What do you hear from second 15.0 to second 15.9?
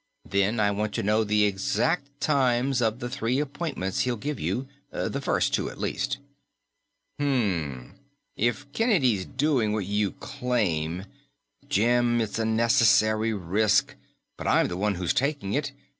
taking it.